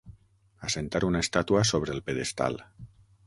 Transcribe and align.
Assentar 0.67 1.01
una 1.09 1.21
estàtua 1.27 1.63
sobre 1.73 1.95
el 1.97 2.03
pedestal. 2.09 2.61